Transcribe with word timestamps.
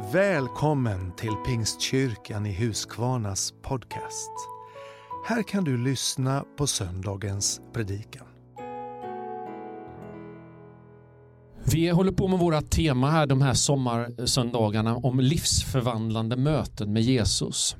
Välkommen 0.00 1.12
till 1.16 1.34
Pingstkyrkan 1.46 2.46
i 2.46 2.52
Huskvarnas 2.52 3.54
podcast. 3.62 4.30
Här 5.26 5.42
kan 5.42 5.64
du 5.64 5.76
lyssna 5.76 6.44
på 6.56 6.66
söndagens 6.66 7.60
predikan. 7.72 8.26
Vi 11.72 11.88
håller 11.88 12.12
på 12.12 12.28
med 12.28 12.38
våra 12.38 12.62
tema 12.62 13.10
här 13.10 13.26
de 13.26 13.42
här 13.42 13.54
sommarsöndagarna 13.54 14.96
om 14.96 15.20
livsförvandlande 15.20 16.36
möten 16.36 16.92
med 16.92 17.02
Jesus. 17.02 17.76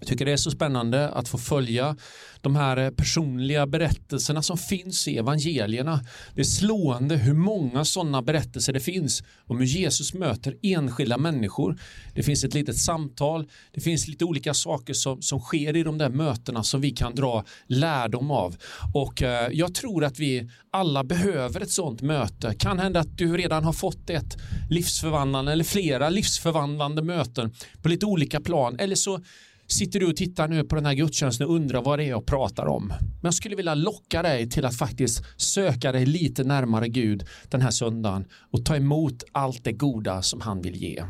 Jag 0.00 0.08
tycker 0.08 0.24
det 0.24 0.32
är 0.32 0.36
så 0.36 0.50
spännande 0.50 1.08
att 1.08 1.28
få 1.28 1.38
följa 1.38 1.96
de 2.40 2.56
här 2.56 2.90
personliga 2.90 3.66
berättelserna 3.66 4.42
som 4.42 4.58
finns 4.58 5.08
i 5.08 5.18
evangelierna. 5.18 6.00
Det 6.34 6.40
är 6.40 6.44
slående 6.44 7.16
hur 7.16 7.34
många 7.34 7.84
sådana 7.84 8.22
berättelser 8.22 8.72
det 8.72 8.80
finns 8.80 9.22
om 9.46 9.58
hur 9.58 9.66
Jesus 9.66 10.14
möter 10.14 10.56
enskilda 10.62 11.18
människor. 11.18 11.78
Det 12.14 12.22
finns 12.22 12.44
ett 12.44 12.54
litet 12.54 12.78
samtal, 12.78 13.48
det 13.72 13.80
finns 13.80 14.08
lite 14.08 14.24
olika 14.24 14.54
saker 14.54 14.94
som, 14.94 15.22
som 15.22 15.40
sker 15.40 15.76
i 15.76 15.82
de 15.82 15.98
där 15.98 16.10
mötena 16.10 16.62
som 16.62 16.80
vi 16.80 16.90
kan 16.90 17.14
dra 17.14 17.44
lärdom 17.66 18.30
av. 18.30 18.56
Och 18.94 19.22
eh, 19.22 19.48
jag 19.52 19.74
tror 19.74 20.04
att 20.04 20.18
vi 20.18 20.50
alla 20.70 21.04
behöver 21.04 21.60
ett 21.60 21.70
sådant 21.70 22.02
möte. 22.02 22.54
Kan 22.58 22.78
hända 22.78 23.00
att 23.00 23.18
du 23.18 23.36
redan 23.36 23.64
har 23.64 23.72
fått 23.72 24.10
ett 24.10 24.36
livsförvandlande 24.70 25.52
eller 25.52 25.64
flera 25.64 26.08
livsförvandlande 26.08 27.02
möten 27.02 27.54
på 27.82 27.88
lite 27.88 28.06
olika 28.06 28.40
plan. 28.40 28.76
Eller 28.78 28.96
så 28.96 29.20
sitter 29.66 30.00
du 30.00 30.06
och 30.06 30.16
tittar 30.16 30.48
nu 30.48 30.64
på 30.64 30.74
den 30.74 30.86
här 30.86 30.94
gudstjänsten 30.94 31.46
och 31.46 31.54
undrar 31.54 31.82
vad 31.82 31.98
det 31.98 32.04
är 32.04 32.08
jag 32.08 32.26
pratar 32.26 32.66
om. 32.66 32.88
Men 32.88 33.20
jag 33.22 33.34
skulle 33.34 33.56
vilja 33.56 33.74
locka 33.74 34.22
dig 34.22 34.50
till 34.50 34.64
att 34.64 34.76
faktiskt 34.76 35.22
söka 35.36 35.92
dig 35.92 36.06
lite 36.06 36.44
närmare 36.44 36.88
Gud 36.88 37.24
den 37.48 37.60
här 37.60 37.70
söndagen 37.70 38.24
och 38.50 38.64
ta 38.64 38.76
emot 38.76 39.24
allt 39.32 39.64
det 39.64 39.72
goda 39.72 40.22
som 40.22 40.40
han 40.40 40.60
vill 40.60 40.76
ge. 40.76 41.04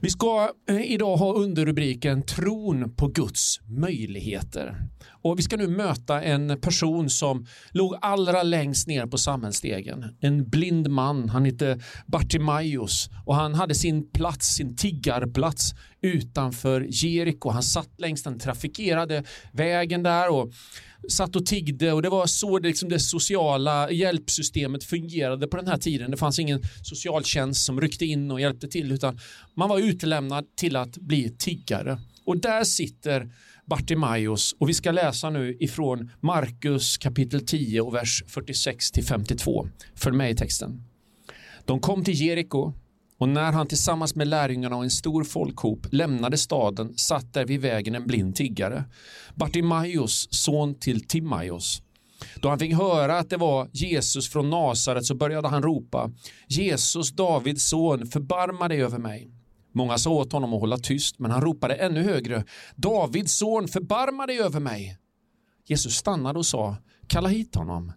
Vi 0.00 0.10
ska 0.10 0.50
eh, 0.68 0.92
idag 0.92 1.16
ha 1.16 1.32
underrubriken 1.32 2.22
Tron 2.22 2.94
på 2.96 3.08
Guds 3.08 3.60
möjligheter. 3.66 4.76
Och 5.22 5.38
vi 5.38 5.42
ska 5.42 5.56
nu 5.56 5.68
möta 5.68 6.22
en 6.22 6.60
person 6.60 7.10
som 7.10 7.46
låg 7.70 7.94
allra 8.00 8.42
längst 8.42 8.86
ner 8.86 9.06
på 9.06 9.18
samhällsstegen. 9.18 10.04
En 10.20 10.48
blind 10.48 10.90
man, 10.90 11.28
han 11.28 11.44
hette 11.44 11.80
Bartimaeus 12.06 13.08
och 13.26 13.34
han 13.34 13.54
hade 13.54 13.74
sin 13.74 14.10
plats, 14.10 14.46
sin 14.46 14.76
tiggarplats 14.76 15.74
utanför 16.02 16.86
Jeriko. 16.90 17.50
Han 17.50 17.62
satt 17.62 18.00
längs 18.00 18.22
den 18.22 18.38
trafikerade 18.38 19.24
vägen 19.52 20.02
där 20.02 20.30
och 20.30 20.52
satt 21.08 21.36
och 21.36 21.46
tiggde 21.46 21.92
och 21.92 22.02
det 22.02 22.08
var 22.08 22.26
så 22.26 22.58
det, 22.58 22.68
liksom 22.68 22.88
det 22.88 23.00
sociala 23.00 23.90
hjälpsystemet 23.90 24.84
fungerade 24.84 25.46
på 25.46 25.56
den 25.56 25.66
här 25.66 25.78
tiden. 25.78 26.10
Det 26.10 26.16
fanns 26.16 26.38
ingen 26.38 26.62
socialtjänst 26.82 27.64
som 27.64 27.80
ryckte 27.80 28.04
in 28.04 28.30
och 28.30 28.40
hjälpte 28.40 28.68
till 28.68 28.92
utan 28.92 29.18
man 29.54 29.68
var 29.68 29.78
utlämnad 29.78 30.44
till 30.56 30.76
att 30.76 30.96
bli 30.96 31.36
tiggare. 31.38 31.98
Och 32.24 32.40
där 32.40 32.64
sitter 32.64 33.30
Bartimaeus 33.72 34.54
och 34.58 34.68
vi 34.68 34.74
ska 34.74 34.90
läsa 34.90 35.30
nu 35.30 35.56
ifrån 35.60 36.10
Markus 36.20 36.98
kapitel 36.98 37.46
10 37.46 37.80
och 37.80 37.94
vers 37.94 38.24
46 38.26 38.90
till 38.90 39.04
52. 39.04 39.68
Följ 39.94 40.16
med 40.16 40.30
i 40.30 40.34
texten. 40.34 40.84
De 41.64 41.80
kom 41.80 42.04
till 42.04 42.14
Jeriko 42.14 42.72
och 43.18 43.28
när 43.28 43.52
han 43.52 43.66
tillsammans 43.66 44.14
med 44.14 44.28
lärjungarna 44.28 44.76
och 44.76 44.84
en 44.84 44.90
stor 44.90 45.24
folkhop 45.24 45.86
lämnade 45.90 46.38
staden 46.38 46.94
satt 46.96 47.32
där 47.32 47.44
vid 47.44 47.60
vägen 47.60 47.94
en 47.94 48.06
blind 48.06 48.36
tiggare, 48.36 48.84
Bartimaeus 49.34 50.28
son 50.30 50.74
till 50.74 51.06
Timaeus. 51.06 51.82
Då 52.36 52.48
han 52.48 52.58
fick 52.58 52.74
höra 52.74 53.18
att 53.18 53.30
det 53.30 53.36
var 53.36 53.68
Jesus 53.72 54.28
från 54.28 54.50
Nasaret 54.50 55.04
så 55.04 55.14
började 55.14 55.48
han 55.48 55.62
ropa 55.62 56.10
Jesus, 56.48 57.12
Davids 57.12 57.68
son, 57.68 58.06
förbarma 58.06 58.68
dig 58.68 58.82
över 58.82 58.98
mig. 58.98 59.30
Många 59.72 59.98
sa 59.98 60.10
åt 60.10 60.32
honom 60.32 60.54
att 60.54 60.60
hålla 60.60 60.78
tyst, 60.78 61.18
men 61.18 61.30
han 61.30 61.40
ropade 61.40 61.74
ännu 61.74 62.02
högre 62.02 62.44
Davids 62.76 63.36
son, 63.36 63.68
förbarma 63.68 64.26
dig 64.26 64.40
över 64.40 64.60
mig. 64.60 64.98
Jesus 65.66 65.94
stannade 65.94 66.38
och 66.38 66.46
sa 66.46 66.76
kalla 67.06 67.28
hit 67.28 67.54
honom. 67.54 67.92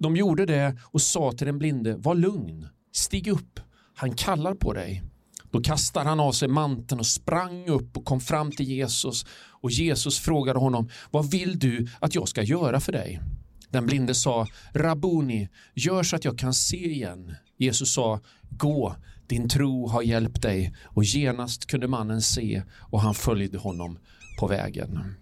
De 0.00 0.16
gjorde 0.16 0.46
det 0.46 0.78
och 0.84 1.02
sa 1.02 1.32
till 1.32 1.46
den 1.46 1.58
blinde 1.58 1.96
var 1.96 2.14
lugn, 2.14 2.68
stig 2.92 3.28
upp 3.28 3.60
han 3.94 4.14
kallar 4.14 4.54
på 4.54 4.72
dig. 4.72 5.02
Då 5.50 5.60
kastade 5.60 6.08
han 6.08 6.20
av 6.20 6.32
sig 6.32 6.48
manteln 6.48 7.00
och 7.00 7.06
sprang 7.06 7.68
upp 7.68 7.96
och 7.96 8.04
kom 8.04 8.20
fram 8.20 8.52
till 8.52 8.68
Jesus 8.68 9.26
och 9.50 9.70
Jesus 9.70 10.18
frågade 10.18 10.58
honom, 10.58 10.88
vad 11.10 11.30
vill 11.30 11.58
du 11.58 11.88
att 12.00 12.14
jag 12.14 12.28
ska 12.28 12.42
göra 12.42 12.80
för 12.80 12.92
dig? 12.92 13.20
Den 13.68 13.86
blinde 13.86 14.14
sa, 14.14 14.46
Rabuni, 14.72 15.48
gör 15.74 16.02
så 16.02 16.16
att 16.16 16.24
jag 16.24 16.38
kan 16.38 16.54
se 16.54 16.90
igen. 16.90 17.34
Jesus 17.56 17.92
sa, 17.92 18.20
gå, 18.50 18.96
din 19.26 19.48
tro 19.48 19.88
har 19.88 20.02
hjälpt 20.02 20.42
dig 20.42 20.74
och 20.84 21.04
genast 21.04 21.66
kunde 21.66 21.88
mannen 21.88 22.22
se 22.22 22.62
och 22.80 23.00
han 23.00 23.14
följde 23.14 23.58
honom 23.58 23.98
på 24.40 24.46
vägen. 24.46 25.14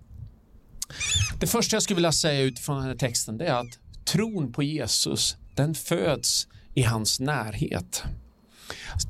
Det 1.40 1.46
första 1.46 1.76
jag 1.76 1.82
skulle 1.82 1.94
vilja 1.94 2.12
säga 2.12 2.40
utifrån 2.40 2.76
den 2.76 2.86
här 2.86 2.94
texten 2.94 3.40
är 3.40 3.54
att 3.54 3.78
tron 4.04 4.52
på 4.52 4.62
Jesus, 4.62 5.36
den 5.54 5.74
föds 5.74 6.48
i 6.74 6.82
hans 6.82 7.20
närhet. 7.20 8.04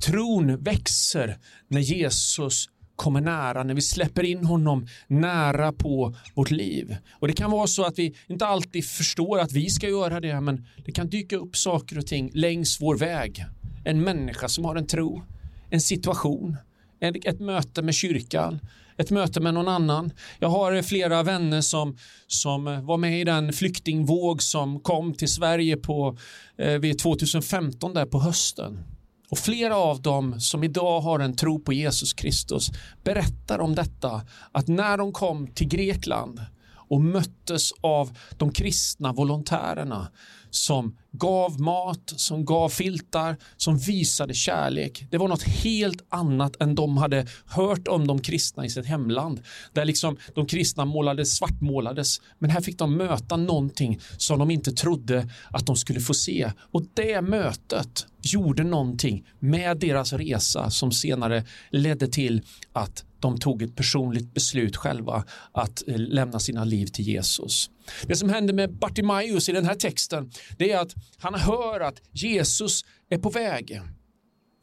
Tron 0.06 0.56
växer 0.56 1.38
när 1.68 1.80
Jesus 1.80 2.68
kommer 2.96 3.20
nära, 3.20 3.62
när 3.62 3.74
vi 3.74 3.82
släpper 3.82 4.22
in 4.22 4.44
honom 4.44 4.86
nära 5.06 5.72
på 5.72 6.16
vårt 6.34 6.50
liv. 6.50 6.96
Och 7.12 7.28
det 7.28 7.34
kan 7.34 7.50
vara 7.50 7.66
så 7.66 7.84
att 7.84 7.98
vi 7.98 8.14
inte 8.26 8.46
alltid 8.46 8.84
förstår 8.84 9.38
att 9.38 9.52
vi 9.52 9.70
ska 9.70 9.88
göra 9.88 10.20
det, 10.20 10.40
men 10.40 10.66
det 10.84 10.92
kan 10.92 11.08
dyka 11.08 11.36
upp 11.36 11.56
saker 11.56 11.98
och 11.98 12.06
ting 12.06 12.30
längs 12.34 12.80
vår 12.80 12.96
väg. 12.96 13.44
En 13.84 14.00
människa 14.00 14.48
som 14.48 14.64
har 14.64 14.76
en 14.76 14.86
tro, 14.86 15.22
en 15.70 15.80
situation, 15.80 16.56
ett 17.00 17.40
möte 17.40 17.82
med 17.82 17.94
kyrkan, 17.94 18.60
ett 18.96 19.10
möte 19.10 19.40
med 19.40 19.54
någon 19.54 19.68
annan. 19.68 20.10
Jag 20.38 20.48
har 20.48 20.82
flera 20.82 21.22
vänner 21.22 21.60
som, 21.60 21.96
som 22.26 22.86
var 22.86 22.96
med 22.96 23.20
i 23.20 23.24
den 23.24 23.52
flyktingvåg 23.52 24.42
som 24.42 24.80
kom 24.80 25.14
till 25.14 25.28
Sverige 25.28 25.76
på, 25.76 26.18
eh, 26.58 26.78
vid 26.78 26.98
2015 26.98 27.94
där 27.94 28.06
på 28.06 28.20
hösten. 28.20 28.84
Och 29.30 29.38
flera 29.38 29.76
av 29.76 30.02
dem 30.02 30.40
som 30.40 30.64
idag 30.64 31.00
har 31.00 31.20
en 31.20 31.36
tro 31.36 31.60
på 31.60 31.72
Jesus 31.72 32.12
Kristus 32.12 32.70
berättar 33.04 33.58
om 33.58 33.74
detta 33.74 34.22
att 34.52 34.68
när 34.68 34.96
de 34.96 35.12
kom 35.12 35.46
till 35.46 35.68
Grekland 35.68 36.40
och 36.74 37.00
möttes 37.00 37.72
av 37.80 38.18
de 38.36 38.52
kristna 38.52 39.12
volontärerna 39.12 40.08
som 40.50 40.96
gav 41.12 41.60
mat, 41.60 42.12
som 42.16 42.44
gav 42.44 42.68
filtar, 42.68 43.36
som 43.56 43.78
visade 43.78 44.34
kärlek. 44.34 45.06
Det 45.10 45.18
var 45.18 45.28
något 45.28 45.42
helt 45.42 46.06
annat 46.08 46.62
än 46.62 46.74
de 46.74 46.96
hade 46.96 47.26
hört 47.46 47.88
om 47.88 48.06
de 48.06 48.18
kristna 48.18 48.64
i 48.64 48.70
sitt 48.70 48.86
hemland. 48.86 49.40
Där 49.72 49.84
liksom 49.84 50.16
de 50.34 50.46
kristna 50.46 50.84
målades, 50.84 51.36
svartmålades. 51.36 52.20
Men 52.38 52.50
här 52.50 52.60
fick 52.60 52.78
de 52.78 52.96
möta 52.96 53.36
någonting 53.36 54.00
som 54.16 54.38
de 54.38 54.50
inte 54.50 54.72
trodde 54.72 55.28
att 55.50 55.66
de 55.66 55.76
skulle 55.76 56.00
få 56.00 56.14
se. 56.14 56.52
Och 56.70 56.82
det 56.94 57.22
mötet 57.22 58.06
gjorde 58.22 58.64
någonting 58.64 59.26
med 59.38 59.78
deras 59.78 60.12
resa 60.12 60.70
som 60.70 60.92
senare 60.92 61.44
ledde 61.70 62.08
till 62.08 62.42
att 62.72 63.04
de 63.22 63.38
tog 63.38 63.62
ett 63.62 63.76
personligt 63.76 64.34
beslut 64.34 64.76
själva 64.76 65.24
att 65.52 65.88
eh, 65.88 65.98
lämna 65.98 66.38
sina 66.38 66.64
liv 66.64 66.86
till 66.86 67.08
Jesus. 67.08 67.70
Det 68.06 68.16
som 68.16 68.28
hände 68.28 68.52
med 68.52 68.78
Bartimaeus 68.78 69.48
i 69.48 69.52
den 69.52 69.64
här 69.64 69.74
texten 69.74 70.30
det 70.58 70.72
är 70.72 70.78
att 70.78 70.94
han 71.18 71.34
hör 71.34 71.80
att 71.80 72.00
Jesus 72.10 72.84
är 73.10 73.18
på 73.18 73.30
väg. 73.30 73.80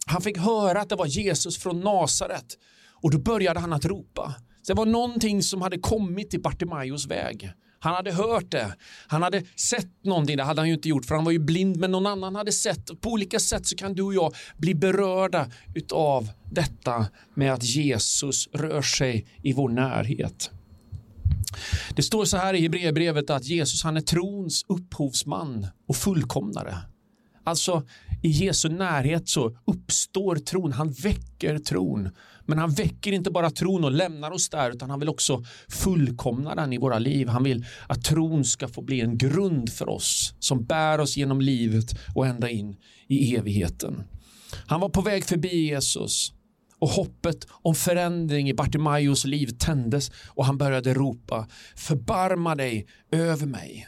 Han 0.06 0.22
fick 0.22 0.38
höra 0.38 0.82
att 0.82 0.90
det 0.90 0.96
var 0.96 1.06
Jesus 1.06 1.58
från 1.58 1.80
Nasaret 1.80 2.58
och 3.02 3.12
då 3.12 3.18
började 3.18 3.60
han 3.60 3.74
att 3.74 3.86
ropa. 3.86 4.36
Det 4.68 4.74
var 4.74 4.86
någonting 4.86 5.44
som 5.44 5.62
hade 5.62 5.78
kommit 5.78 6.30
till 6.30 6.42
Bartimaeus 6.42 7.08
väg. 7.08 7.52
Han 7.80 7.96
hade 7.96 8.12
hört 8.12 8.52
det. 8.52 8.76
Han 9.08 9.22
hade 9.22 9.44
sett 9.56 10.04
någonting. 10.04 10.38
Det 10.38 10.44
hade 10.44 10.62
han 10.62 10.68
ju 10.68 10.74
inte 10.74 10.90
gjort 10.90 11.06
för 11.06 11.16
han 11.16 11.26
var 11.26 11.32
ju 11.32 11.40
blind 11.40 11.78
men 11.78 11.92
någon 11.92 12.06
annan 12.06 12.36
hade 12.36 12.52
sett. 12.52 13.02
På 13.02 13.10
olika 13.10 13.40
sätt 13.40 13.68
så 13.68 13.76
kan 13.76 13.94
du 13.94 14.04
och 14.04 14.14
jag 14.14 14.36
bli 14.58 14.76
berörda 14.76 15.52
utav 15.76 16.30
detta 16.52 17.06
med 17.34 17.54
att 17.54 17.64
Jesus 17.64 18.48
rör 18.54 18.82
sig 18.82 19.28
i 19.44 19.54
vår 19.54 19.70
närhet. 19.70 20.52
Det 21.96 22.04
står 22.04 22.26
så 22.26 22.38
här 22.38 22.54
i 22.54 22.62
Hebreerbrevet 22.62 23.30
att 23.30 23.46
Jesus 23.46 23.84
han 23.84 23.98
är 23.98 24.02
trons 24.02 24.66
upphovsman 24.68 25.68
och 25.88 25.96
fullkomnare. 25.96 26.78
Alltså 27.44 27.84
i 28.22 28.28
Jesu 28.30 28.70
närhet 28.70 29.30
så 29.30 29.58
uppstår 29.66 30.36
tron, 30.36 30.72
han 30.72 30.92
väcker 30.92 31.60
tron. 31.60 32.10
Men 32.46 32.58
han 32.58 32.72
väcker 32.72 33.12
inte 33.12 33.32
bara 33.32 33.50
tron 33.50 33.84
och 33.84 33.92
lämnar 33.92 34.32
oss 34.32 34.50
där 34.50 34.72
utan 34.72 34.90
han 34.90 35.00
vill 35.00 35.10
också 35.10 35.44
fullkomna 35.68 36.56
den 36.56 36.74
i 36.74 36.78
våra 36.78 37.00
liv. 37.00 37.28
Han 37.28 37.44
vill 37.44 37.66
att 37.88 38.04
tron 38.04 38.46
ska 38.46 38.68
få 38.68 38.82
bli 38.82 39.02
en 39.02 39.18
grund 39.18 39.70
för 39.70 39.90
oss 39.90 40.34
som 40.40 40.66
bär 40.66 41.00
oss 41.00 41.18
genom 41.18 41.42
livet 41.42 41.86
och 42.16 42.28
ända 42.28 42.50
in 42.50 42.76
i 43.08 43.36
evigheten. 43.36 44.04
Han 44.68 44.80
var 44.80 44.90
på 44.90 45.02
väg 45.02 45.26
förbi 45.26 45.68
Jesus 45.68 46.34
och 46.80 46.90
hoppet 46.90 47.48
om 47.50 47.76
förändring 47.76 48.50
i 48.50 48.54
Bartimaeus 48.54 49.26
liv 49.26 49.50
tändes 49.60 50.12
och 50.28 50.46
han 50.46 50.58
började 50.58 50.94
ropa 50.94 51.48
förbarma 51.76 52.56
dig 52.56 52.88
över 53.12 53.46
mig. 53.46 53.88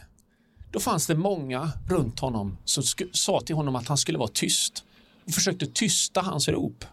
Då 0.72 0.80
fanns 0.80 1.06
det 1.06 1.14
många 1.14 1.72
runt 1.88 2.20
honom 2.20 2.56
som 2.64 2.82
sa 3.12 3.40
till 3.40 3.56
honom 3.56 3.76
att 3.76 3.88
han 3.88 3.98
skulle 3.98 4.18
vara 4.18 4.30
tyst 4.34 4.84
och 5.26 5.32
försökte 5.34 5.66
tysta 5.66 6.20
hans 6.20 6.48
rop. 6.48 6.84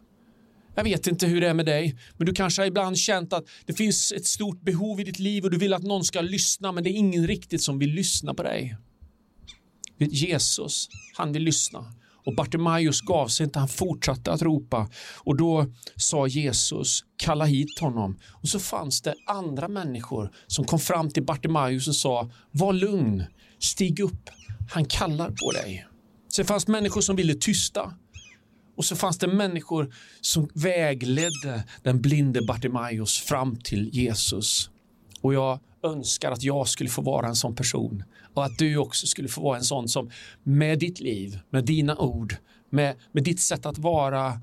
Jag 0.75 0.83
vet 0.83 1.07
inte 1.07 1.27
hur 1.27 1.41
det 1.41 1.49
är 1.49 1.53
med 1.53 1.65
dig, 1.65 1.97
men 2.17 2.25
du 2.25 2.33
kanske 2.33 2.61
har 2.61 2.67
ibland 2.67 2.97
känt 2.97 3.33
att 3.33 3.45
det 3.65 3.73
finns 3.73 4.11
ett 4.11 4.25
stort 4.25 4.61
behov 4.61 4.99
i 4.99 5.03
ditt 5.03 5.19
liv 5.19 5.43
och 5.43 5.51
du 5.51 5.57
vill 5.57 5.73
att 5.73 5.83
någon 5.83 6.03
ska 6.03 6.21
lyssna, 6.21 6.71
men 6.71 6.83
det 6.83 6.89
är 6.89 6.93
ingen 6.93 7.27
riktigt 7.27 7.61
som 7.61 7.79
vill 7.79 7.89
lyssna 7.89 8.33
på 8.33 8.43
dig. 8.43 8.77
Jesus, 9.97 10.89
han 11.17 11.31
vill 11.31 11.43
lyssna. 11.43 11.85
Och 12.25 12.35
Bartimaeus 12.35 13.01
gav 13.01 13.27
sig 13.27 13.43
inte, 13.43 13.59
han 13.59 13.67
fortsatte 13.67 14.31
att 14.31 14.41
ropa. 14.41 14.89
Och 15.17 15.37
då 15.37 15.65
sa 15.95 16.27
Jesus, 16.27 17.03
kalla 17.17 17.45
hit 17.45 17.79
honom. 17.79 18.17
Och 18.27 18.47
så 18.47 18.59
fanns 18.59 19.01
det 19.01 19.15
andra 19.25 19.67
människor 19.67 20.31
som 20.47 20.65
kom 20.65 20.79
fram 20.79 21.09
till 21.09 21.23
Bartimaeus 21.23 21.87
och 21.87 21.95
sa, 21.95 22.29
var 22.51 22.73
lugn, 22.73 23.23
stig 23.59 23.99
upp, 23.99 24.29
han 24.71 24.85
kallar 24.85 25.31
på 25.31 25.51
dig. 25.51 25.85
Så 26.27 26.41
det 26.41 26.45
fanns 26.45 26.67
människor 26.67 27.01
som 27.01 27.15
ville 27.15 27.33
tysta. 27.33 27.93
Och 28.75 28.85
så 28.85 28.95
fanns 28.95 29.17
det 29.17 29.27
människor 29.27 29.93
som 30.21 30.49
vägledde 30.53 31.63
den 31.83 32.01
blinde 32.01 32.41
Bartimaeus 32.41 33.17
fram 33.17 33.55
till 33.55 33.89
Jesus. 33.93 34.69
Och 35.21 35.33
jag 35.33 35.59
önskar 35.83 36.31
att 36.31 36.43
jag 36.43 36.67
skulle 36.67 36.89
få 36.89 37.01
vara 37.01 37.27
en 37.27 37.35
sån 37.35 37.55
person 37.55 38.03
och 38.33 38.45
att 38.45 38.57
du 38.57 38.77
också 38.77 39.07
skulle 39.07 39.27
få 39.27 39.41
vara 39.41 39.57
en 39.57 39.63
sån 39.63 39.89
som 39.89 40.11
med 40.43 40.79
ditt 40.79 40.99
liv, 40.99 41.39
med 41.49 41.65
dina 41.65 41.97
ord, 41.97 42.35
med, 42.69 42.95
med 43.11 43.23
ditt 43.23 43.39
sätt 43.39 43.65
att 43.65 43.77
vara 43.77 44.41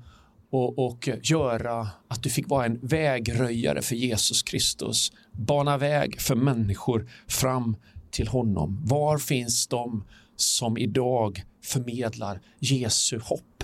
och, 0.49 0.79
och 0.79 1.09
göra 1.23 1.87
att 2.07 2.23
du 2.23 2.29
fick 2.29 2.49
vara 2.49 2.65
en 2.65 2.79
vägröjare 2.81 3.81
för 3.81 3.95
Jesus 3.95 4.43
Kristus. 4.43 5.11
Bana 5.31 5.77
väg 5.77 6.21
för 6.21 6.35
människor 6.35 7.09
fram 7.27 7.75
till 8.17 8.27
honom. 8.27 8.79
Var 8.83 9.17
finns 9.17 9.67
de 9.67 10.03
som 10.35 10.77
idag 10.77 11.43
förmedlar 11.63 12.41
Jesu 12.59 13.19
hopp? 13.19 13.63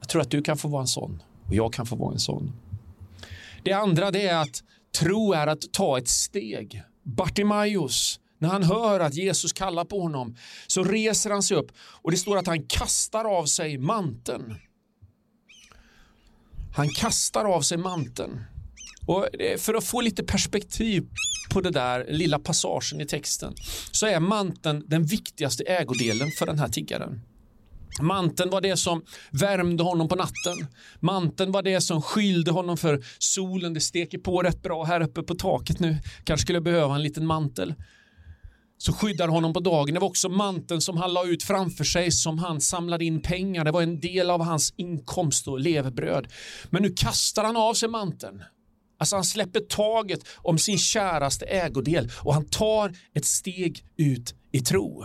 Jag 0.00 0.08
tror 0.08 0.22
att 0.22 0.30
du 0.30 0.42
kan 0.42 0.58
få 0.58 0.68
vara 0.68 0.80
en 0.80 0.86
sån 0.86 1.22
och 1.46 1.54
jag 1.54 1.72
kan 1.72 1.86
få 1.86 1.96
vara 1.96 2.12
en 2.12 2.18
sån. 2.18 2.52
Det 3.64 3.72
andra 3.72 4.10
det 4.10 4.26
är 4.26 4.42
att 4.42 4.62
tro 4.98 5.32
är 5.32 5.46
att 5.46 5.72
ta 5.72 5.98
ett 5.98 6.08
steg. 6.08 6.82
Bartimaeus, 7.02 8.20
när 8.38 8.48
han 8.48 8.62
hör 8.62 9.00
att 9.00 9.14
Jesus 9.14 9.52
kallar 9.52 9.84
på 9.84 10.00
honom 10.00 10.36
så 10.66 10.84
reser 10.84 11.30
han 11.30 11.42
sig 11.42 11.56
upp 11.56 11.72
och 11.78 12.10
det 12.10 12.16
står 12.16 12.38
att 12.38 12.46
han 12.46 12.62
kastar 12.62 13.24
av 13.24 13.46
sig 13.46 13.78
manteln. 13.78 14.54
Han 16.76 16.88
kastar 16.88 17.44
av 17.44 17.60
sig 17.60 17.78
manteln. 17.78 18.40
Och 19.06 19.40
eh, 19.40 19.58
för 19.58 19.74
att 19.74 19.84
få 19.84 20.00
lite 20.00 20.24
perspektiv 20.24 21.06
på 21.50 21.60
den 21.60 21.72
där 21.72 22.06
lilla 22.08 22.38
passagen 22.38 23.00
i 23.00 23.06
texten 23.06 23.54
så 23.90 24.06
är 24.06 24.20
manteln 24.20 24.84
den 24.86 25.04
viktigaste 25.04 25.64
ägodelen 25.64 26.30
för 26.38 26.46
den 26.46 26.58
här 26.58 26.68
tiggaren. 26.68 27.20
Manteln 28.00 28.50
var 28.50 28.60
det 28.60 28.76
som 28.76 29.02
värmde 29.30 29.82
honom 29.82 30.08
på 30.08 30.16
natten. 30.16 30.66
Manteln 31.00 31.52
var 31.52 31.62
det 31.62 31.80
som 31.80 32.02
skylde 32.02 32.50
honom 32.50 32.76
för 32.76 33.04
solen. 33.18 33.74
Det 33.74 33.80
steker 33.80 34.18
på 34.18 34.42
rätt 34.42 34.62
bra 34.62 34.84
här 34.84 35.00
uppe 35.00 35.22
på 35.22 35.34
taket 35.34 35.80
nu. 35.80 35.96
Kanske 36.24 36.42
skulle 36.42 36.56
jag 36.56 36.64
behöva 36.64 36.94
en 36.94 37.02
liten 37.02 37.26
mantel. 37.26 37.74
Så 38.78 38.92
skyddar 38.92 39.28
honom 39.28 39.52
på 39.52 39.60
dagen. 39.60 39.94
Det 39.94 40.00
var 40.00 40.08
också 40.08 40.28
manteln 40.28 40.80
som 40.80 40.96
han 40.96 41.12
la 41.12 41.24
ut 41.24 41.42
framför 41.42 41.84
sig 41.84 42.10
som 42.10 42.38
han 42.38 42.60
samlade 42.60 43.04
in 43.04 43.22
pengar. 43.22 43.64
Det 43.64 43.70
var 43.70 43.82
en 43.82 44.00
del 44.00 44.30
av 44.30 44.42
hans 44.42 44.74
inkomst 44.76 45.48
och 45.48 45.60
levebröd. 45.60 46.26
Men 46.70 46.82
nu 46.82 46.90
kastar 46.96 47.44
han 47.44 47.56
av 47.56 47.74
sig 47.74 47.88
manteln. 47.88 48.42
Alltså 49.02 49.16
han 49.16 49.24
släpper 49.24 49.60
taget 49.60 50.20
om 50.36 50.58
sin 50.58 50.78
käraste 50.78 51.44
ägodel 51.44 52.10
och 52.18 52.34
han 52.34 52.44
tar 52.44 52.92
ett 53.14 53.24
steg 53.24 53.84
ut 53.96 54.34
i 54.52 54.60
tro 54.60 55.04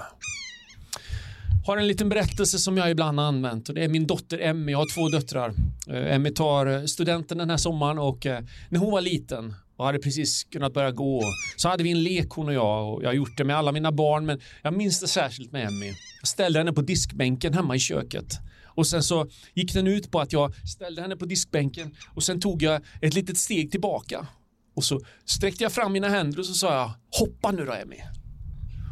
har 1.65 1.77
en 1.77 1.87
liten 1.87 2.09
berättelse 2.09 2.59
som 2.59 2.77
jag 2.77 2.91
ibland 2.91 3.19
har 3.19 3.25
använt 3.25 3.69
och 3.69 3.75
det 3.75 3.83
är 3.83 3.87
min 3.87 4.07
dotter 4.07 4.39
Emmy. 4.39 4.71
Jag 4.71 4.79
har 4.79 4.95
två 4.95 5.09
döttrar. 5.09 5.53
Eh, 5.87 6.15
Emmy 6.15 6.29
tar 6.29 6.65
eh, 6.65 6.83
studenten 6.83 7.37
den 7.37 7.49
här 7.49 7.57
sommaren 7.57 7.99
och 7.99 8.25
eh, 8.25 8.43
när 8.69 8.79
hon 8.79 8.91
var 8.91 9.01
liten 9.01 9.55
och 9.77 9.85
hade 9.85 9.99
precis 9.99 10.43
kunnat 10.43 10.73
börja 10.73 10.91
gå 10.91 11.21
så 11.57 11.69
hade 11.69 11.83
vi 11.83 11.91
en 11.91 12.03
lek 12.03 12.29
hon 12.29 12.47
och 12.47 12.53
jag 12.53 12.93
och 12.93 13.03
jag 13.03 13.09
har 13.09 13.13
gjort 13.13 13.37
det 13.37 13.43
med 13.43 13.57
alla 13.57 13.71
mina 13.71 13.91
barn 13.91 14.25
men 14.25 14.39
jag 14.61 14.73
minns 14.73 14.99
det 14.99 15.07
särskilt 15.07 15.51
med 15.51 15.67
Emmy. 15.67 15.87
Jag 16.21 16.27
ställde 16.27 16.59
henne 16.59 16.73
på 16.73 16.81
diskbänken 16.81 17.53
hemma 17.53 17.75
i 17.75 17.79
köket 17.79 18.39
och 18.77 18.87
sen 18.87 19.03
så 19.03 19.27
gick 19.53 19.73
den 19.73 19.87
ut 19.87 20.11
på 20.11 20.19
att 20.19 20.33
jag 20.33 20.53
ställde 20.67 21.01
henne 21.01 21.15
på 21.15 21.25
diskbänken 21.25 21.95
och 22.15 22.23
sen 22.23 22.39
tog 22.39 22.61
jag 22.61 22.81
ett 23.01 23.13
litet 23.13 23.37
steg 23.37 23.71
tillbaka. 23.71 24.27
Och 24.75 24.83
så 24.83 25.01
sträckte 25.25 25.63
jag 25.63 25.71
fram 25.71 25.93
mina 25.93 26.09
händer 26.09 26.39
och 26.39 26.45
så 26.45 26.53
sa 26.53 26.73
jag 26.73 26.91
hoppa 27.19 27.51
nu 27.51 27.65
då 27.65 27.73
Emmy. 27.73 27.97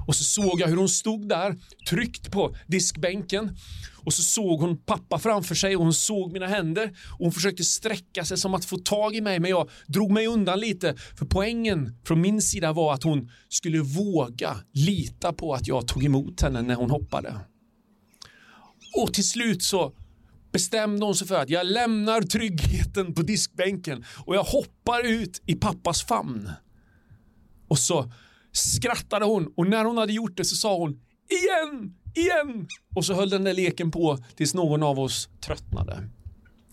Och 0.08 0.16
så 0.16 0.24
såg 0.24 0.62
jag 0.62 0.68
hur 0.68 0.78
hon 0.78 0.90
stod 0.90 1.30
där 1.30 1.56
tryckt 1.90 2.32
på 2.32 2.56
diskbänken. 2.68 3.58
Och 4.06 4.14
så 4.14 4.22
såg 4.22 4.62
hon 4.62 4.78
pappa 4.78 5.20
framför 5.20 5.56
sig 5.56 5.76
och 5.76 5.84
hon 5.84 5.94
såg 5.94 6.34
mina 6.34 6.48
händer. 6.48 6.88
Och 7.12 7.26
hon 7.26 7.32
försökte 7.32 7.64
sträcka 7.64 8.26
sig 8.26 8.38
som 8.38 8.54
att 8.54 8.66
få 8.66 8.78
tag 8.78 9.16
i 9.16 9.22
mig 9.22 9.40
men 9.40 9.50
jag 9.50 9.70
drog 9.88 10.12
mig 10.12 10.28
undan 10.28 10.60
lite. 10.60 10.96
För 11.18 11.26
poängen 11.26 11.98
från 12.06 12.22
min 12.22 12.42
sida 12.42 12.74
var 12.74 12.94
att 12.94 13.04
hon 13.04 13.32
skulle 13.50 13.80
våga 13.80 14.58
lita 14.74 15.34
på 15.34 15.54
att 15.54 15.68
jag 15.68 15.88
tog 15.88 16.04
emot 16.04 16.42
henne 16.42 16.62
när 16.62 16.76
hon 16.76 16.90
hoppade. 16.90 17.34
Och 18.96 19.14
till 19.14 19.28
slut 19.28 19.64
så 19.64 19.94
bestämde 20.52 21.06
hon 21.06 21.16
sig 21.16 21.28
för 21.28 21.36
att 21.36 21.50
jag 21.50 21.66
lämnar 21.66 22.22
tryggheten 22.22 23.14
på 23.14 23.22
diskbänken 23.22 24.06
och 24.26 24.36
jag 24.36 24.44
hoppar 24.44 25.08
ut 25.08 25.42
i 25.46 25.56
pappas 25.56 26.04
famn. 26.04 26.50
Och 27.68 27.80
så 27.80 28.12
skrattade 28.52 29.26
hon 29.26 29.54
och 29.58 29.68
när 29.68 29.86
hon 29.86 29.98
hade 29.98 30.14
gjort 30.14 30.38
det 30.38 30.46
så 30.46 30.56
sa 30.56 30.78
hon 30.78 31.00
igen, 31.30 31.94
igen 32.16 32.68
och 32.96 33.06
så 33.06 33.14
höll 33.14 33.30
den 33.30 33.44
där 33.44 33.54
leken 33.54 33.92
på 33.92 34.18
tills 34.36 34.54
någon 34.54 34.84
av 34.84 35.00
oss 35.00 35.30
tröttnade. 35.46 36.10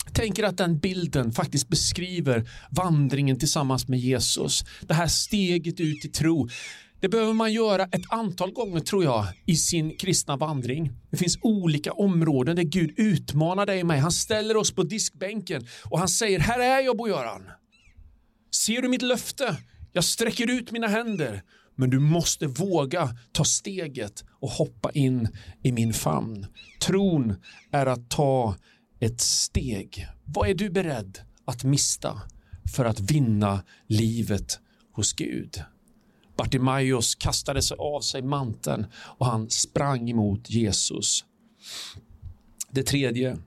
Jag 0.05 0.15
tänker 0.15 0.43
att 0.43 0.57
den 0.57 0.79
bilden 0.79 1.33
faktiskt 1.33 1.69
beskriver 1.69 2.51
vandringen 2.71 3.39
tillsammans 3.39 3.89
med 3.89 3.99
Jesus. 3.99 4.65
Det 4.81 4.95
här 4.95 5.07
steget 5.07 5.81
ut 5.81 6.05
i 6.05 6.09
tro. 6.09 6.49
Det 7.03 7.09
behöver 7.09 7.33
man 7.33 7.53
göra 7.53 7.85
ett 7.85 8.13
antal 8.13 8.53
gånger 8.53 8.81
tror 8.81 9.05
jag 9.05 9.27
i 9.47 9.57
sin 9.57 9.97
kristna 9.97 10.37
vandring. 10.37 10.93
Det 11.11 11.17
finns 11.17 11.39
olika 11.43 11.93
områden 11.93 12.57
där 12.57 12.63
Gud 12.63 12.95
utmanar 12.97 13.67
dig 13.67 13.81
och 13.81 13.87
mig. 13.87 13.99
Han 13.99 14.13
ställer 14.13 14.57
oss 14.57 14.75
på 14.75 14.83
diskbänken 14.83 15.67
och 15.85 15.99
han 15.99 16.09
säger 16.09 16.39
här 16.39 16.61
är 16.61 16.81
jag 16.81 16.97
Bo-Göran. 16.97 17.43
Ser 18.55 18.83
du 18.83 18.89
mitt 18.89 19.03
löfte? 19.03 19.57
Jag 19.93 20.05
sträcker 20.05 20.51
ut 20.51 20.73
mina 20.73 20.87
händer 20.87 21.43
men 21.77 21.91
du 21.91 21.99
måste 21.99 22.47
våga 22.47 23.09
ta 23.33 23.45
steget 23.45 24.25
och 24.41 24.51
hoppa 24.51 24.91
in 24.91 25.29
i 25.63 25.73
min 25.73 25.93
famn. 25.93 26.47
Tron 26.83 27.35
är 27.73 27.87
att 27.87 28.11
ta 28.11 28.56
ett 29.01 29.21
steg. 29.21 30.06
Vad 30.25 30.49
är 30.49 30.55
du 30.55 30.71
beredd 30.71 31.19
att 31.44 31.65
mista 31.65 32.21
för 32.77 32.85
att 32.85 33.01
vinna 33.01 33.63
livet 33.89 34.61
hos 34.93 35.13
Gud? 35.13 35.63
Bartimaeus 36.43 37.15
kastade 37.15 37.63
sig 37.63 37.77
av 37.81 38.01
sig 38.01 38.22
manteln 38.22 38.87
och 38.94 39.27
han 39.27 39.51
sprang 39.51 40.11
emot 40.11 40.51
Jesus. 40.51 41.25
Det 42.70 42.82
tredje, 42.82 43.39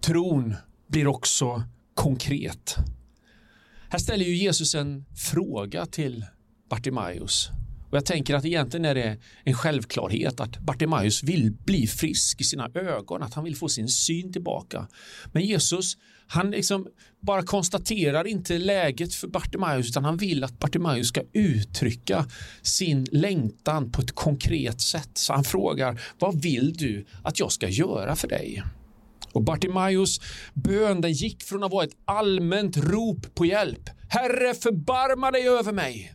tron 0.00 0.54
blir 0.86 1.06
också 1.06 1.62
konkret. 1.94 2.76
Här 3.88 3.98
ställer 3.98 4.24
ju 4.24 4.36
Jesus 4.36 4.74
en 4.74 5.04
fråga 5.32 5.86
till 5.86 6.24
Bartimaeus. 6.70 7.48
Och 7.90 7.96
jag 7.96 8.04
tänker 8.04 8.34
att 8.34 8.44
egentligen 8.44 8.84
är 8.84 8.94
det 8.94 9.18
en 9.44 9.54
självklarhet 9.54 10.40
att 10.40 10.58
Bartimaeus 10.58 11.22
vill 11.22 11.52
bli 11.52 11.86
frisk 11.86 12.40
i 12.40 12.44
sina 12.44 12.70
ögon, 12.74 13.22
att 13.22 13.34
han 13.34 13.44
vill 13.44 13.56
få 13.56 13.68
sin 13.68 13.88
syn 13.88 14.32
tillbaka. 14.32 14.88
Men 15.32 15.42
Jesus, 15.42 15.96
han 16.26 16.50
liksom 16.50 16.86
bara 17.20 17.42
konstaterar 17.42 18.26
inte 18.26 18.58
läget 18.58 19.14
för 19.14 19.28
Bartimaeus 19.28 19.88
utan 19.88 20.04
han 20.04 20.16
vill 20.16 20.44
att 20.44 20.58
Bartimaeus 20.58 21.08
ska 21.08 21.22
uttrycka 21.32 22.26
sin 22.62 23.06
längtan 23.12 23.92
på 23.92 24.02
ett 24.02 24.14
konkret 24.14 24.80
sätt. 24.80 25.10
Så 25.14 25.32
han 25.32 25.44
frågar, 25.44 26.00
vad 26.18 26.42
vill 26.42 26.72
du 26.72 27.06
att 27.22 27.40
jag 27.40 27.52
ska 27.52 27.68
göra 27.68 28.16
för 28.16 28.28
dig? 28.28 28.62
Och 29.32 29.42
Bartimaeus 29.42 30.20
bön 30.54 31.00
den 31.00 31.12
gick 31.12 31.42
från 31.42 31.64
att 31.64 31.72
vara 31.72 31.84
ett 31.84 31.96
allmänt 32.04 32.76
rop 32.76 33.34
på 33.34 33.46
hjälp. 33.46 33.90
Herre, 34.08 34.54
förbarma 34.54 35.30
dig 35.30 35.48
över 35.48 35.72
mig 35.72 36.14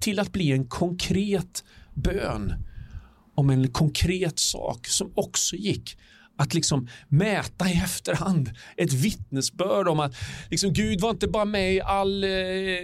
till 0.00 0.18
att 0.18 0.32
bli 0.32 0.52
en 0.52 0.66
konkret 0.66 1.64
bön 1.94 2.54
om 3.34 3.50
en 3.50 3.68
konkret 3.68 4.38
sak 4.38 4.86
som 4.86 5.12
också 5.14 5.56
gick 5.56 5.98
att 6.36 6.54
liksom 6.54 6.88
mäta 7.08 7.68
i 7.68 7.72
efterhand 7.72 8.50
ett 8.76 8.92
vittnesbörd 8.92 9.88
om 9.88 10.00
att 10.00 10.14
liksom 10.50 10.72
Gud 10.72 11.00
var 11.00 11.10
inte 11.10 11.28
bara 11.28 11.44
med 11.44 11.74
i 11.74 11.80
all, 11.80 12.24
eh, 12.24 12.30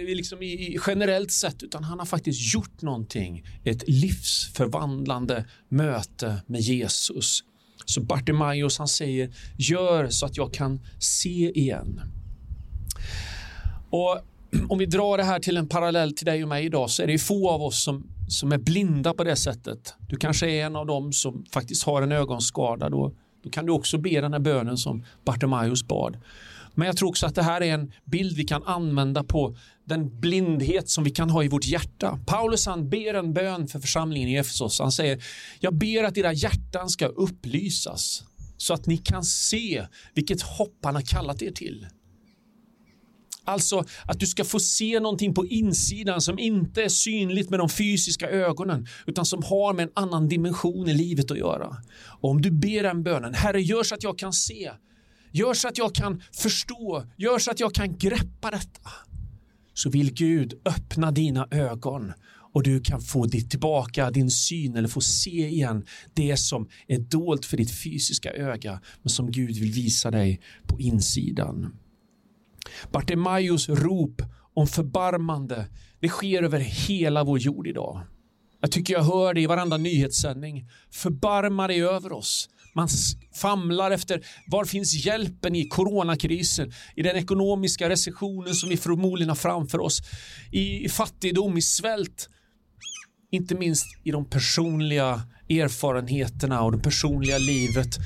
liksom 0.07 0.41
i, 0.41 0.77
generellt 0.87 1.31
sett 1.31 1.63
utan 1.63 1.83
han 1.83 1.99
har 1.99 2.05
faktiskt 2.05 2.53
gjort 2.53 2.81
någonting. 2.81 3.43
Ett 3.63 3.83
livsförvandlande 3.87 5.45
möte 5.69 6.41
med 6.47 6.61
Jesus. 6.61 7.43
Så 7.85 8.01
Bartimaeus 8.01 8.77
han 8.77 8.87
säger 8.87 9.33
gör 9.57 10.09
så 10.09 10.25
att 10.25 10.37
jag 10.37 10.53
kan 10.53 10.79
se 10.99 11.51
igen. 11.59 12.01
Och 13.89 14.21
om 14.69 14.77
vi 14.77 14.85
drar 14.85 15.17
det 15.17 15.23
här 15.23 15.39
till 15.39 15.57
en 15.57 15.67
parallell 15.67 16.13
till 16.13 16.25
dig 16.25 16.43
och 16.43 16.49
mig 16.49 16.65
idag 16.65 16.89
så 16.89 17.03
är 17.03 17.07
det 17.07 17.17
få 17.17 17.49
av 17.49 17.61
oss 17.61 17.83
som, 17.83 18.07
som 18.27 18.51
är 18.51 18.57
blinda 18.57 19.13
på 19.13 19.23
det 19.23 19.35
sättet. 19.35 19.95
Du 20.09 20.17
kanske 20.17 20.49
är 20.49 20.65
en 20.65 20.75
av 20.75 20.85
dem 20.85 21.13
som 21.13 21.45
faktiskt 21.53 21.83
har 21.83 22.01
en 22.01 22.11
ögonskada. 22.11 22.89
Då, 22.89 23.13
då 23.43 23.49
kan 23.49 23.65
du 23.65 23.71
också 23.71 23.97
be 23.97 24.21
den 24.21 24.33
här 24.33 24.39
bönen 24.39 24.77
som 24.77 25.05
Bartimaeus 25.25 25.83
bad. 25.83 26.17
Men 26.75 26.85
jag 26.85 26.97
tror 26.97 27.09
också 27.09 27.25
att 27.25 27.35
det 27.35 27.43
här 27.43 27.61
är 27.61 27.73
en 27.73 27.91
bild 28.05 28.37
vi 28.37 28.43
kan 28.43 28.63
använda 28.63 29.23
på 29.23 29.55
den 29.85 30.19
blindhet 30.19 30.89
som 30.89 31.03
vi 31.03 31.11
kan 31.11 31.29
ha 31.29 31.43
i 31.43 31.47
vårt 31.47 31.65
hjärta. 31.65 32.19
Paulus 32.25 32.65
han 32.65 32.89
ber 32.89 33.13
en 33.13 33.33
bön 33.33 33.67
för 33.67 33.79
församlingen 33.79 34.29
i 34.29 34.35
Efesos. 34.35 34.79
Han 34.79 34.91
säger, 34.91 35.23
jag 35.59 35.75
ber 35.75 36.03
att 36.03 36.17
era 36.17 36.33
hjärtan 36.33 36.89
ska 36.89 37.05
upplysas 37.05 38.23
så 38.57 38.73
att 38.73 38.85
ni 38.85 38.97
kan 38.97 39.23
se 39.23 39.85
vilket 40.13 40.41
hopp 40.41 40.77
han 40.83 40.95
har 40.95 41.01
kallat 41.01 41.41
er 41.41 41.51
till. 41.51 41.87
Alltså 43.45 43.83
att 44.05 44.19
du 44.19 44.27
ska 44.27 44.43
få 44.43 44.59
se 44.59 44.99
någonting 44.99 45.33
på 45.33 45.47
insidan 45.47 46.21
som 46.21 46.39
inte 46.39 46.83
är 46.83 46.89
synligt 46.89 47.49
med 47.49 47.59
de 47.59 47.69
fysiska 47.69 48.29
ögonen 48.29 48.87
utan 49.07 49.25
som 49.25 49.43
har 49.43 49.73
med 49.73 49.83
en 49.83 49.91
annan 49.95 50.29
dimension 50.29 50.89
i 50.89 50.93
livet 50.93 51.31
att 51.31 51.37
göra. 51.37 51.77
Och 52.19 52.29
om 52.29 52.41
du 52.41 52.51
ber 52.51 52.83
den 52.83 53.03
bönen, 53.03 53.33
Herre 53.33 53.61
gör 53.61 53.83
så 53.83 53.95
att 53.95 54.03
jag 54.03 54.17
kan 54.17 54.33
se, 54.33 54.71
gör 55.31 55.53
så 55.53 55.67
att 55.67 55.77
jag 55.77 55.95
kan 55.95 56.23
förstå, 56.31 57.05
gör 57.17 57.39
så 57.39 57.51
att 57.51 57.59
jag 57.59 57.73
kan 57.73 57.97
greppa 57.97 58.51
detta. 58.51 58.89
Så 59.73 59.89
vill 59.89 60.13
Gud 60.13 60.53
öppna 60.65 61.11
dina 61.11 61.47
ögon 61.51 62.13
och 62.53 62.63
du 62.63 62.81
kan 62.81 63.01
få 63.01 63.25
ditt 63.25 63.49
tillbaka 63.49 64.11
din 64.11 64.31
syn 64.31 64.75
eller 64.75 64.87
få 64.87 65.01
se 65.01 65.47
igen 65.47 65.85
det 66.13 66.37
som 66.37 66.67
är 66.87 66.99
dolt 66.99 67.45
för 67.45 67.57
ditt 67.57 67.71
fysiska 67.71 68.31
öga 68.31 68.81
men 69.01 69.09
som 69.09 69.31
Gud 69.31 69.57
vill 69.57 69.71
visa 69.71 70.11
dig 70.11 70.41
på 70.67 70.79
insidan. 70.79 71.73
Bartimaeus 72.91 73.69
rop 73.69 74.21
om 74.53 74.67
förbarmande, 74.67 75.67
det 75.99 76.09
sker 76.09 76.43
över 76.43 76.59
hela 76.59 77.23
vår 77.23 77.39
jord 77.39 77.67
idag. 77.67 78.01
Jag 78.61 78.71
tycker 78.71 78.93
jag 78.93 79.03
hör 79.03 79.33
det 79.33 79.41
i 79.41 79.45
varenda 79.45 79.77
nyhetssändning. 79.77 80.69
Förbarma 80.91 81.67
dig 81.67 81.83
över 81.83 82.11
oss. 82.11 82.49
Man 82.75 82.87
famlar 83.35 83.91
efter 83.91 84.25
var 84.47 84.65
finns 84.65 85.05
hjälpen 85.05 85.55
i 85.55 85.67
coronakrisen, 85.67 86.71
i 86.95 87.01
den 87.01 87.15
ekonomiska 87.15 87.89
recessionen 87.89 88.53
som 88.53 88.69
vi 88.69 88.77
förmodligen 88.77 89.29
har 89.29 89.35
framför 89.35 89.79
oss, 89.79 90.01
i 90.51 90.89
fattigdom, 90.89 91.57
i 91.57 91.61
svält. 91.61 92.29
Inte 93.31 93.55
minst 93.55 93.85
i 94.03 94.11
de 94.11 94.25
personliga 94.25 95.21
erfarenheterna 95.49 96.61
och 96.61 96.71
det 96.71 96.83
personliga 96.83 97.37
livet 97.37 97.97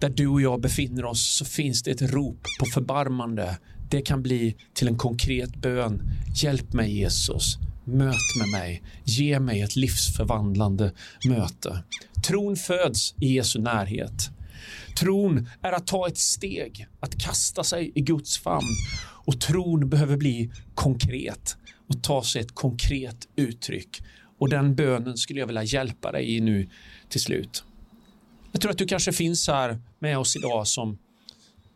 där 0.00 0.08
du 0.08 0.26
och 0.26 0.40
jag 0.40 0.60
befinner 0.60 1.04
oss 1.04 1.36
så 1.36 1.44
finns 1.44 1.82
det 1.82 1.90
ett 1.90 2.02
rop 2.12 2.42
på 2.60 2.66
förbarmande. 2.66 3.58
Det 3.90 4.02
kan 4.02 4.22
bli 4.22 4.56
till 4.74 4.88
en 4.88 4.98
konkret 4.98 5.56
bön. 5.56 6.02
Hjälp 6.34 6.72
mig 6.72 6.98
Jesus. 6.98 7.58
Möt 7.84 8.36
med 8.38 8.48
mig. 8.60 8.82
Ge 9.04 9.40
mig 9.40 9.60
ett 9.60 9.76
livsförvandlande 9.76 10.92
möte. 11.28 11.82
Tron 12.26 12.56
föds 12.56 13.14
i 13.20 13.34
Jesu 13.34 13.60
närhet. 13.60 14.30
Tron 14.98 15.48
är 15.62 15.72
att 15.72 15.86
ta 15.86 16.08
ett 16.08 16.18
steg, 16.18 16.86
att 17.00 17.22
kasta 17.22 17.64
sig 17.64 17.92
i 17.94 18.00
Guds 18.00 18.38
famn. 18.38 18.76
Och 19.26 19.40
tron 19.40 19.88
behöver 19.88 20.16
bli 20.16 20.50
konkret 20.74 21.56
och 21.88 22.02
ta 22.02 22.22
sig 22.22 22.40
ett 22.42 22.54
konkret 22.54 23.28
uttryck. 23.36 24.02
Och 24.38 24.48
den 24.48 24.74
bönen 24.74 25.16
skulle 25.16 25.40
jag 25.40 25.46
vilja 25.46 25.62
hjälpa 25.62 26.12
dig 26.12 26.36
i 26.36 26.40
nu 26.40 26.68
till 27.08 27.20
slut. 27.20 27.64
Jag 28.52 28.60
tror 28.60 28.70
att 28.70 28.78
du 28.78 28.86
kanske 28.86 29.12
finns 29.12 29.48
här 29.48 29.80
med 29.98 30.18
oss 30.18 30.36
idag 30.36 30.66
som 30.66 30.98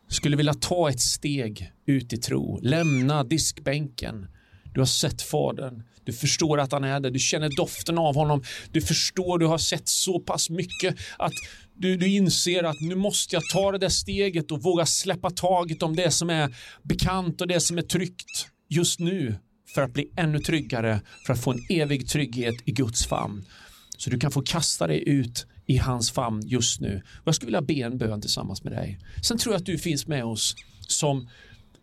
skulle 0.09 0.37
vilja 0.37 0.53
ta 0.53 0.89
ett 0.89 0.99
steg 0.99 1.71
ut 1.85 2.13
i 2.13 2.17
tro, 2.17 2.59
lämna 2.61 3.23
diskbänken. 3.23 4.27
Du 4.73 4.81
har 4.81 4.85
sett 4.85 5.21
Fadern, 5.21 5.83
du 6.03 6.13
förstår 6.13 6.59
att 6.59 6.71
han 6.71 6.83
är 6.83 6.99
där, 6.99 7.11
du 7.11 7.19
känner 7.19 7.49
doften 7.57 7.97
av 7.97 8.15
honom, 8.15 8.43
du 8.71 8.81
förstår, 8.81 9.39
du 9.39 9.45
har 9.45 9.57
sett 9.57 9.87
så 9.87 10.19
pass 10.19 10.49
mycket 10.49 10.95
att 11.17 11.33
du, 11.75 11.97
du 11.97 12.07
inser 12.07 12.63
att 12.63 12.81
nu 12.81 12.95
måste 12.95 13.35
jag 13.35 13.43
ta 13.53 13.71
det 13.71 13.77
där 13.77 13.89
steget 13.89 14.51
och 14.51 14.63
våga 14.63 14.85
släppa 14.85 15.29
taget 15.29 15.83
om 15.83 15.95
det 15.95 16.11
som 16.11 16.29
är 16.29 16.55
bekant 16.83 17.41
och 17.41 17.47
det 17.47 17.59
som 17.59 17.77
är 17.77 17.81
tryggt 17.81 18.47
just 18.69 18.99
nu 18.99 19.35
för 19.75 19.81
att 19.81 19.93
bli 19.93 20.11
ännu 20.15 20.39
tryggare, 20.39 21.01
för 21.25 21.33
att 21.33 21.43
få 21.43 21.51
en 21.51 21.65
evig 21.69 22.09
trygghet 22.09 22.55
i 22.65 22.71
Guds 22.71 23.07
famn. 23.07 23.45
Så 23.97 24.09
du 24.09 24.19
kan 24.19 24.31
få 24.31 24.41
kasta 24.41 24.87
dig 24.87 25.09
ut 25.09 25.47
i 25.69 25.77
hans 25.77 26.11
famn 26.11 26.41
just 26.45 26.81
nu. 26.81 27.01
Och 27.15 27.27
jag 27.27 27.35
skulle 27.35 27.47
vilja 27.47 27.61
be 27.61 27.73
en 27.73 27.97
bön 27.97 28.21
tillsammans 28.21 28.63
med 28.63 28.73
dig. 28.73 28.99
Sen 29.23 29.37
tror 29.37 29.53
jag 29.53 29.59
att 29.59 29.65
du 29.65 29.77
finns 29.77 30.07
med 30.07 30.25
oss 30.25 30.55
som 30.87 31.29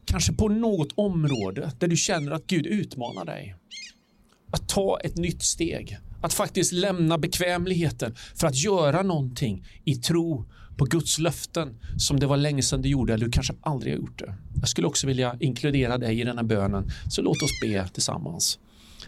kanske 0.04 0.32
på 0.32 0.48
något 0.48 0.92
område 0.94 1.72
där 1.78 1.88
du 1.88 1.96
känner 1.96 2.32
att 2.32 2.46
Gud 2.46 2.66
utmanar 2.66 3.24
dig. 3.24 3.56
Att 4.50 4.68
ta 4.68 5.00
ett 5.00 5.16
nytt 5.16 5.42
steg, 5.42 5.98
att 6.22 6.34
faktiskt 6.34 6.72
lämna 6.72 7.18
bekvämligheten 7.18 8.14
för 8.34 8.46
att 8.46 8.56
göra 8.56 9.02
någonting 9.02 9.66
i 9.84 9.94
tro 9.94 10.44
på 10.76 10.84
Guds 10.84 11.18
löften 11.18 11.78
som 11.98 12.20
det 12.20 12.26
var 12.26 12.36
länge 12.36 12.62
sedan 12.62 12.82
du 12.82 12.88
gjorde 12.88 13.14
eller 13.14 13.24
du 13.24 13.32
kanske 13.32 13.54
aldrig 13.60 13.92
har 13.92 13.98
gjort 13.98 14.18
det. 14.18 14.34
Jag 14.60 14.68
skulle 14.68 14.86
också 14.86 15.06
vilja 15.06 15.36
inkludera 15.40 15.98
dig 15.98 16.20
i 16.20 16.24
den 16.24 16.36
här 16.36 16.44
bönen, 16.44 16.90
så 17.08 17.22
låt 17.22 17.42
oss 17.42 17.60
be 17.62 17.88
tillsammans. 17.88 18.58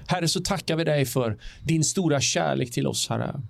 Herre, 0.06 0.28
så 0.28 0.40
tackar 0.40 0.76
vi 0.76 0.84
dig 0.84 1.04
för 1.04 1.38
din 1.64 1.84
stora 1.84 2.20
kärlek 2.20 2.70
till 2.70 2.86
oss, 2.86 3.08
Herre. 3.08 3.40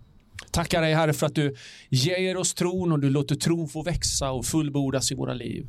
Tackar 0.50 0.82
dig 0.82 0.94
Herre 0.94 1.12
för 1.12 1.26
att 1.26 1.34
du 1.34 1.54
ger 1.88 2.36
oss 2.36 2.54
tron 2.54 2.92
och 2.92 3.00
du 3.00 3.10
låter 3.10 3.34
tron 3.34 3.68
få 3.68 3.82
växa 3.82 4.30
och 4.30 4.46
fullbordas 4.46 5.12
i 5.12 5.14
våra 5.14 5.34
liv. 5.34 5.66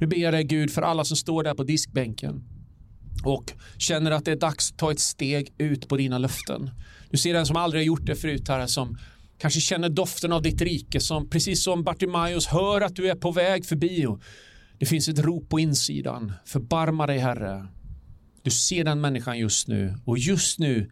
Nu 0.00 0.06
ber 0.06 0.16
jag 0.16 0.34
dig 0.34 0.44
Gud 0.44 0.70
för 0.70 0.82
alla 0.82 1.04
som 1.04 1.16
står 1.16 1.42
där 1.42 1.54
på 1.54 1.62
diskbänken 1.62 2.44
och 3.24 3.52
känner 3.78 4.10
att 4.10 4.24
det 4.24 4.32
är 4.32 4.36
dags 4.36 4.70
att 4.70 4.78
ta 4.78 4.92
ett 4.92 5.00
steg 5.00 5.52
ut 5.58 5.88
på 5.88 5.96
dina 5.96 6.18
löften. 6.18 6.70
Du 7.10 7.16
ser 7.16 7.34
den 7.34 7.46
som 7.46 7.56
aldrig 7.56 7.80
har 7.80 7.86
gjort 7.86 8.06
det 8.06 8.16
förut 8.16 8.48
Herre 8.48 8.68
som 8.68 8.98
kanske 9.38 9.60
känner 9.60 9.88
doften 9.88 10.32
av 10.32 10.42
ditt 10.42 10.62
rike 10.62 11.00
som 11.00 11.30
precis 11.30 11.62
som 11.62 11.84
Bartimaeus 11.84 12.46
hör 12.46 12.80
att 12.80 12.96
du 12.96 13.10
är 13.10 13.14
på 13.14 13.30
väg 13.30 13.66
förbi 13.66 14.06
och 14.06 14.22
det 14.78 14.86
finns 14.86 15.08
ett 15.08 15.18
rop 15.18 15.48
på 15.48 15.60
insidan. 15.60 16.32
Förbarma 16.44 17.06
dig 17.06 17.18
Herre. 17.18 17.66
Du 18.42 18.50
ser 18.50 18.84
den 18.84 19.00
människan 19.00 19.38
just 19.38 19.68
nu 19.68 19.94
och 20.04 20.18
just 20.18 20.58
nu 20.58 20.90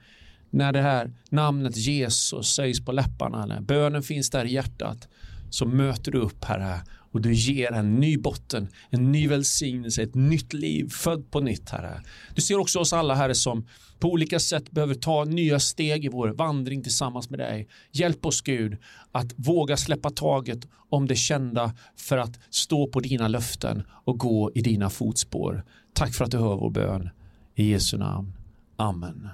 när 0.56 0.72
det 0.72 0.82
här 0.82 1.12
namnet 1.30 1.76
Jesus 1.76 2.54
sägs 2.54 2.84
på 2.84 2.92
läpparna, 2.92 3.46
när 3.46 3.60
bönen 3.60 4.02
finns 4.02 4.30
där 4.30 4.44
i 4.44 4.52
hjärtat, 4.52 5.08
så 5.50 5.66
möter 5.66 6.12
du 6.12 6.18
upp 6.18 6.44
Herre 6.44 6.80
och 7.12 7.20
du 7.20 7.34
ger 7.34 7.72
en 7.72 7.96
ny 7.96 8.18
botten, 8.18 8.68
en 8.90 9.12
ny 9.12 9.28
välsignelse, 9.28 10.02
ett 10.02 10.14
nytt 10.14 10.52
liv, 10.52 10.88
född 10.88 11.30
på 11.30 11.40
nytt 11.40 11.70
Herre. 11.70 12.02
Du 12.34 12.42
ser 12.42 12.58
också 12.58 12.78
oss 12.78 12.92
alla 12.92 13.14
Herre 13.14 13.34
som 13.34 13.66
på 13.98 14.08
olika 14.08 14.38
sätt 14.38 14.70
behöver 14.70 14.94
ta 14.94 15.24
nya 15.24 15.60
steg 15.60 16.04
i 16.04 16.08
vår 16.08 16.28
vandring 16.28 16.82
tillsammans 16.82 17.30
med 17.30 17.38
dig. 17.38 17.68
Hjälp 17.92 18.26
oss 18.26 18.40
Gud 18.40 18.76
att 19.12 19.32
våga 19.36 19.76
släppa 19.76 20.10
taget 20.10 20.68
om 20.88 21.06
det 21.06 21.16
kända 21.16 21.72
för 21.96 22.18
att 22.18 22.38
stå 22.50 22.86
på 22.86 23.00
dina 23.00 23.28
löften 23.28 23.82
och 23.90 24.18
gå 24.18 24.50
i 24.54 24.60
dina 24.60 24.90
fotspår. 24.90 25.64
Tack 25.92 26.14
för 26.14 26.24
att 26.24 26.30
du 26.30 26.38
hör 26.38 26.56
vår 26.56 26.70
bön. 26.70 27.10
I 27.54 27.70
Jesu 27.70 27.98
namn. 27.98 28.32
Amen. 28.76 29.28